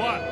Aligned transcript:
what? 0.00 0.29